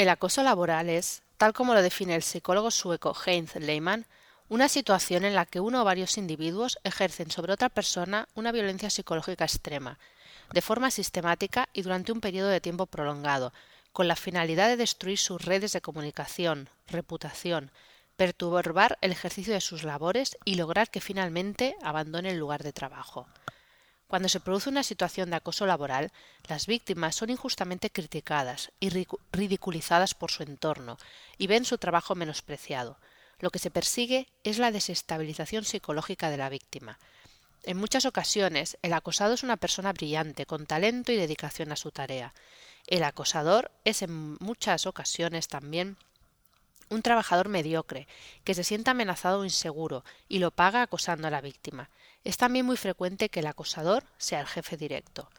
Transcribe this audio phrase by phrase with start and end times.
[0.00, 4.06] El acoso laboral es, tal como lo define el psicólogo sueco Heinz Lehmann,
[4.48, 8.88] una situación en la que uno o varios individuos ejercen sobre otra persona una violencia
[8.88, 9.98] psicológica extrema,
[10.54, 13.52] de forma sistemática y durante un periodo de tiempo prolongado,
[13.92, 17.70] con la finalidad de destruir sus redes de comunicación, reputación,
[18.16, 23.26] perturbar el ejercicio de sus labores y lograr que finalmente abandone el lugar de trabajo.
[24.10, 26.10] Cuando se produce una situación de acoso laboral,
[26.48, 28.90] las víctimas son injustamente criticadas y
[29.30, 30.98] ridiculizadas por su entorno
[31.38, 32.98] y ven su trabajo menospreciado.
[33.38, 36.98] Lo que se persigue es la desestabilización psicológica de la víctima.
[37.62, 41.92] En muchas ocasiones, el acosado es una persona brillante, con talento y dedicación a su
[41.92, 42.34] tarea.
[42.88, 45.96] El acosador es en muchas ocasiones también
[46.88, 48.08] un trabajador mediocre,
[48.42, 51.90] que se siente amenazado o inseguro y lo paga acosando a la víctima.
[52.24, 55.30] Es también muy frecuente que el acosador sea el jefe directo.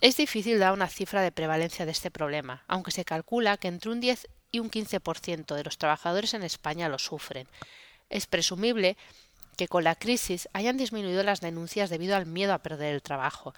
[0.00, 3.90] Es difícil dar una cifra de prevalencia de este problema, aunque se calcula que entre
[3.90, 7.46] un 10 y un 15% de los trabajadores en España lo sufren.
[8.10, 8.96] Es presumible
[9.56, 13.54] que con la crisis hayan disminuido las denuncias debido al miedo a perder el trabajo.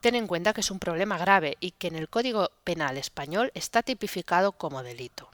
[0.00, 3.50] Ten en cuenta que es un problema grave y que en el Código Penal español
[3.54, 5.30] está tipificado como delito.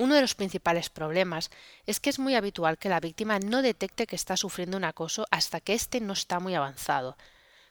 [0.00, 1.50] Uno de los principales problemas
[1.84, 5.26] es que es muy habitual que la víctima no detecte que está sufriendo un acoso
[5.30, 7.18] hasta que éste no está muy avanzado.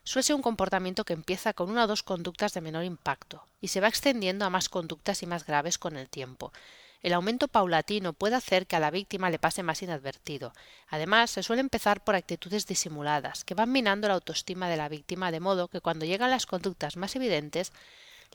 [0.04, 3.70] Suele ser un comportamiento que empieza con una o dos conductas de menor impacto y
[3.70, 6.54] se va extendiendo a más conductas y más graves con el tiempo.
[7.02, 10.54] El aumento paulatino puede hacer que a la víctima le pase más inadvertido.
[10.90, 15.32] Además, se suele empezar por actitudes disimuladas, que van minando la autoestima de la víctima
[15.32, 17.72] de modo que cuando llegan las conductas más evidentes,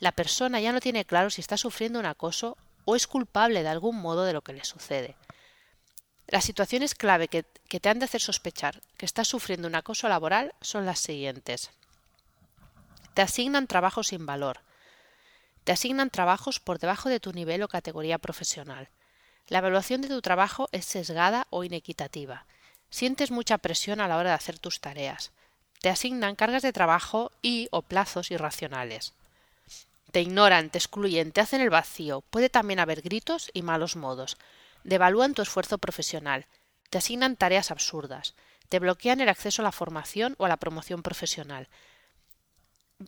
[0.00, 3.68] la persona ya no tiene claro si está sufriendo un acoso o es culpable de
[3.68, 5.16] algún modo de lo que le sucede.
[6.26, 10.54] Las situaciones clave que, te han de hacer sospechar que estás sufriendo un acoso laboral
[10.60, 11.70] son las siguientes.
[13.14, 14.60] Te asignan trabajos sin valor.
[15.64, 18.88] Te asignan trabajos por debajo de tu nivel o categoría profesional.
[19.48, 22.46] La evaluación de tu trabajo es sesgada o inequitativa.
[22.90, 25.32] Sientes mucha presión a la hora de hacer tus tareas.
[25.80, 29.12] Te asignan cargas de trabajo y o plazos irracionales.
[30.14, 32.20] Te ignoran, te excluyen, te hacen el vacío.
[32.30, 34.36] Puede también haber gritos y malos modos.
[34.84, 36.46] Devalúan tu esfuerzo profesional.
[36.88, 38.36] Te asignan tareas absurdas.
[38.68, 41.66] Te bloquean el acceso a la formación o a la promoción profesional.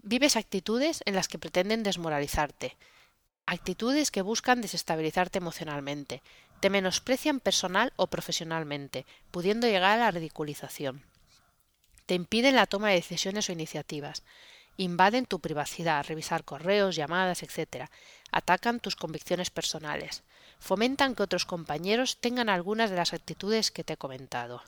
[0.02, 2.76] Vives actitudes en las que pretenden desmoralizarte.
[3.46, 6.24] Actitudes que buscan desestabilizarte emocionalmente.
[6.58, 11.04] Te menosprecian personal o profesionalmente, pudiendo llegar a la ridiculización.
[12.06, 14.24] Te impiden la toma de decisiones o iniciativas
[14.76, 17.88] invaden tu privacidad, revisar correos, llamadas, etc.
[18.32, 20.22] Atacan tus convicciones personales.
[20.58, 24.62] Fomentan que otros compañeros tengan algunas de las actitudes que te he comentado.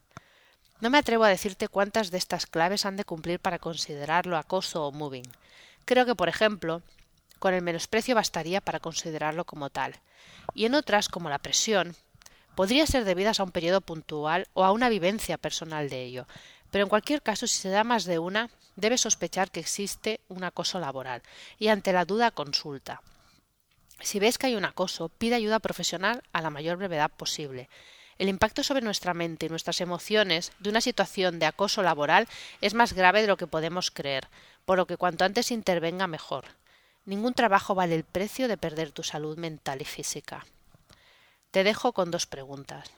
[0.80, 4.86] No me atrevo a decirte cuántas de estas claves han de cumplir para considerarlo acoso
[4.86, 5.26] o moving.
[5.84, 6.82] Creo que, por ejemplo,
[7.38, 9.94] con el menosprecio bastaría para considerarlo como tal.
[10.54, 11.96] Y en otras, como la presión,
[12.54, 16.26] podría ser debidas a un periodo puntual o a una vivencia personal de ello.
[16.70, 20.44] Pero en cualquier caso, si se da más de una, debe sospechar que existe un
[20.44, 21.22] acoso laboral
[21.58, 23.02] y ante la duda consulta.
[24.00, 27.68] Si ves que hay un acoso, pide ayuda profesional a la mayor brevedad posible.
[28.18, 32.28] El impacto sobre nuestra mente y nuestras emociones de una situación de acoso laboral
[32.60, 34.28] es más grave de lo que podemos creer,
[34.64, 36.44] por lo que cuanto antes intervenga mejor.
[37.04, 40.46] Ningún trabajo vale el precio de perder tu salud mental y física.
[41.50, 42.90] Te dejo con dos preguntas.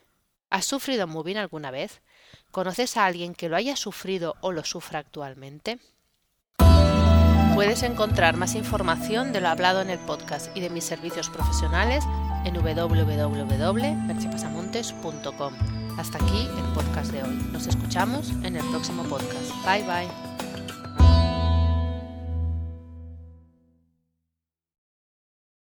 [0.50, 2.02] ¿Has sufrido moving alguna vez?
[2.50, 5.78] ¿Conoces a alguien que lo haya sufrido o lo sufra actualmente?
[7.54, 12.04] Puedes encontrar más información de lo hablado en el podcast y de mis servicios profesionales
[12.44, 15.54] en www.merchepasamontes.com.
[15.98, 17.34] Hasta aquí el podcast de hoy.
[17.52, 19.50] Nos escuchamos en el próximo podcast.
[19.64, 20.29] Bye bye.